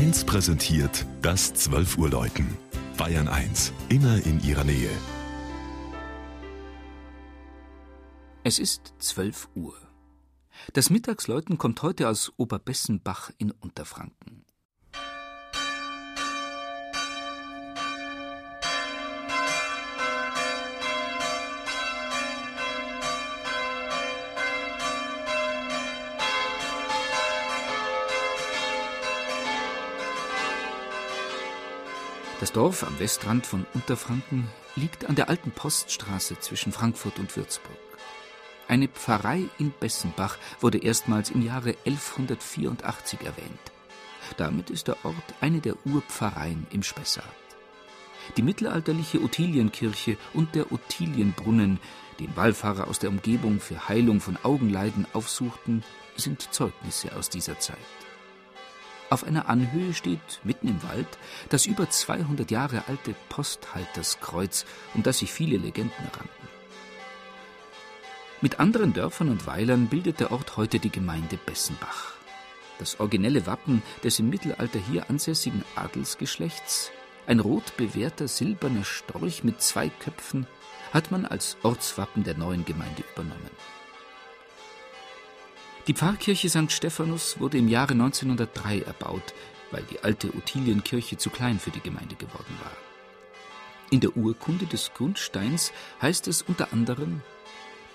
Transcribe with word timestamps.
1 0.00 0.24
präsentiert 0.24 1.04
das 1.20 1.52
12 1.52 1.98
Uhr 1.98 2.08
Läuten. 2.08 2.56
Bayern 2.96 3.28
1, 3.28 3.70
immer 3.90 4.16
in 4.24 4.42
ihrer 4.42 4.64
Nähe. 4.64 4.88
Es 8.42 8.58
ist 8.58 8.94
12 8.98 9.50
Uhr. 9.54 9.74
Das 10.72 10.88
Mittagsläuten 10.88 11.58
kommt 11.58 11.82
heute 11.82 12.08
aus 12.08 12.32
Oberbessenbach 12.38 13.30
in 13.36 13.50
Unterfranken. 13.50 14.46
Das 32.40 32.52
Dorf 32.52 32.84
am 32.84 32.98
Westrand 32.98 33.44
von 33.44 33.66
Unterfranken 33.74 34.48
liegt 34.74 35.04
an 35.04 35.14
der 35.14 35.28
alten 35.28 35.50
Poststraße 35.50 36.40
zwischen 36.40 36.72
Frankfurt 36.72 37.18
und 37.18 37.36
Würzburg. 37.36 37.76
Eine 38.66 38.88
Pfarrei 38.88 39.44
in 39.58 39.74
Bessenbach 39.78 40.38
wurde 40.58 40.78
erstmals 40.78 41.28
im 41.28 41.44
Jahre 41.44 41.76
1184 41.84 43.20
erwähnt. 43.20 43.60
Damit 44.38 44.70
ist 44.70 44.88
der 44.88 44.96
Ort 45.04 45.16
eine 45.42 45.60
der 45.60 45.74
Urpfarreien 45.84 46.66
im 46.70 46.82
Spessart. 46.82 47.26
Die 48.38 48.42
mittelalterliche 48.42 49.20
Ottilienkirche 49.20 50.16
und 50.32 50.54
der 50.54 50.72
Ottilienbrunnen, 50.72 51.78
den 52.20 52.34
Wallfahrer 52.36 52.88
aus 52.88 52.98
der 52.98 53.10
Umgebung 53.10 53.60
für 53.60 53.86
Heilung 53.86 54.20
von 54.20 54.38
Augenleiden 54.42 55.06
aufsuchten, 55.12 55.84
sind 56.16 56.54
Zeugnisse 56.54 57.14
aus 57.14 57.28
dieser 57.28 57.58
Zeit. 57.58 57.76
Auf 59.10 59.24
einer 59.24 59.48
Anhöhe 59.48 59.92
steht, 59.92 60.40
mitten 60.44 60.68
im 60.68 60.82
Wald, 60.84 61.08
das 61.48 61.66
über 61.66 61.90
200 61.90 62.48
Jahre 62.52 62.84
alte 62.86 63.14
Posthalterskreuz, 63.28 64.64
um 64.94 65.02
das 65.02 65.18
sich 65.18 65.32
viele 65.32 65.56
Legenden 65.56 66.06
ranken. 66.16 66.48
Mit 68.40 68.60
anderen 68.60 68.94
Dörfern 68.94 69.28
und 69.28 69.46
Weilern 69.46 69.88
bildet 69.88 70.20
der 70.20 70.30
Ort 70.30 70.56
heute 70.56 70.78
die 70.78 70.90
Gemeinde 70.90 71.38
Bessenbach. 71.44 72.14
Das 72.78 73.00
originelle 73.00 73.46
Wappen 73.46 73.82
des 74.04 74.20
im 74.20 74.30
Mittelalter 74.30 74.78
hier 74.78 75.10
ansässigen 75.10 75.64
Adelsgeschlechts, 75.74 76.92
ein 77.26 77.40
rot 77.40 77.76
bewehrter 77.76 78.28
silberner 78.28 78.84
Storch 78.84 79.42
mit 79.42 79.60
zwei 79.60 79.88
Köpfen, 79.88 80.46
hat 80.92 81.10
man 81.10 81.26
als 81.26 81.56
Ortswappen 81.64 82.22
der 82.22 82.36
neuen 82.36 82.64
Gemeinde 82.64 83.02
übernommen. 83.12 83.50
Die 85.86 85.94
Pfarrkirche 85.94 86.50
St. 86.50 86.70
Stephanus 86.70 87.40
wurde 87.40 87.56
im 87.58 87.68
Jahre 87.68 87.92
1903 87.92 88.80
erbaut, 88.80 89.34
weil 89.70 89.82
die 89.84 90.00
alte 90.00 90.28
Ottilienkirche 90.36 91.16
zu 91.16 91.30
klein 91.30 91.58
für 91.58 91.70
die 91.70 91.80
Gemeinde 91.80 92.16
geworden 92.16 92.58
war. 92.62 92.72
In 93.90 94.00
der 94.00 94.16
Urkunde 94.16 94.66
des 94.66 94.92
Grundsteins 94.94 95.72
heißt 96.02 96.28
es 96.28 96.42
unter 96.42 96.72
anderem, 96.72 97.22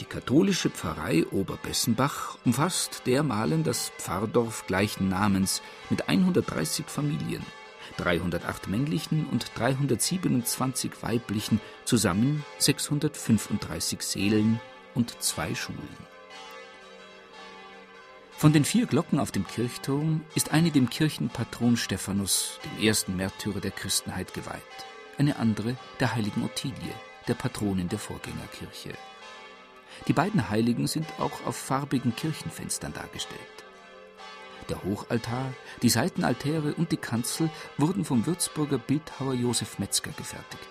die 0.00 0.04
katholische 0.04 0.70
Pfarrei 0.70 1.26
Oberbessenbach 1.26 2.38
umfasst 2.44 3.02
dermalen 3.06 3.62
das 3.62 3.92
Pfarrdorf 3.98 4.66
gleichen 4.66 5.08
Namens 5.08 5.60
mit 5.90 6.08
130 6.08 6.86
Familien, 6.86 7.44
308 7.98 8.68
männlichen 8.68 9.26
und 9.26 9.50
327 9.54 11.02
weiblichen, 11.02 11.60
zusammen 11.84 12.44
635 12.58 14.02
Seelen 14.02 14.60
und 14.94 15.22
zwei 15.22 15.54
Schulen. 15.54 16.11
Von 18.42 18.52
den 18.52 18.64
vier 18.64 18.86
Glocken 18.86 19.20
auf 19.20 19.30
dem 19.30 19.46
Kirchturm 19.46 20.22
ist 20.34 20.50
eine 20.50 20.72
dem 20.72 20.90
Kirchenpatron 20.90 21.76
Stephanus, 21.76 22.58
dem 22.64 22.84
ersten 22.84 23.14
Märtyrer 23.14 23.60
der 23.60 23.70
Christenheit, 23.70 24.34
geweiht. 24.34 24.60
Eine 25.16 25.36
andere 25.36 25.76
der 26.00 26.16
heiligen 26.16 26.42
Ottilie, 26.42 26.92
der 27.28 27.34
Patronin 27.34 27.88
der 27.88 28.00
Vorgängerkirche. 28.00 28.94
Die 30.08 30.12
beiden 30.12 30.50
Heiligen 30.50 30.88
sind 30.88 31.06
auch 31.20 31.46
auf 31.46 31.54
farbigen 31.54 32.16
Kirchenfenstern 32.16 32.92
dargestellt. 32.92 33.38
Der 34.68 34.82
Hochaltar, 34.82 35.54
die 35.82 35.88
Seitenaltäre 35.88 36.74
und 36.74 36.90
die 36.90 36.96
Kanzel 36.96 37.48
wurden 37.78 38.04
vom 38.04 38.26
Würzburger 38.26 38.78
Bildhauer 38.78 39.34
Josef 39.34 39.78
Metzger 39.78 40.10
gefertigt. 40.10 40.68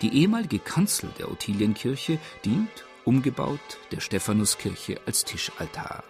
Die 0.00 0.20
ehemalige 0.20 0.58
Kanzel 0.58 1.10
der 1.16 1.30
Ottilienkirche 1.30 2.18
dient, 2.44 2.86
umgebaut, 3.04 3.78
der 3.92 4.00
Stephanuskirche 4.00 5.00
als 5.06 5.24
Tischaltar. 5.24 6.02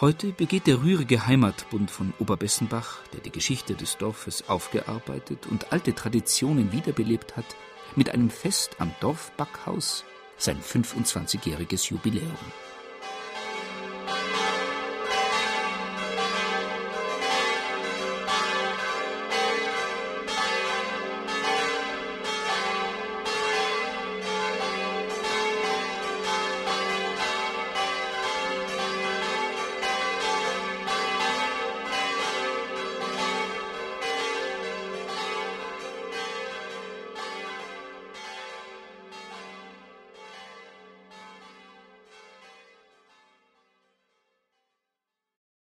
Heute 0.00 0.32
begeht 0.32 0.66
der 0.66 0.82
rührige 0.82 1.28
Heimatbund 1.28 1.88
von 1.88 2.12
Oberbessenbach, 2.18 2.98
der 3.12 3.20
die 3.20 3.30
Geschichte 3.30 3.74
des 3.74 3.96
Dorfes 3.96 4.48
aufgearbeitet 4.48 5.46
und 5.46 5.72
alte 5.72 5.94
Traditionen 5.94 6.72
wiederbelebt 6.72 7.36
hat, 7.36 7.46
mit 7.94 8.10
einem 8.10 8.28
Fest 8.28 8.80
am 8.80 8.92
Dorfbackhaus 9.00 10.04
sein 10.36 10.60
25-jähriges 10.60 11.90
Jubiläum. 11.90 12.36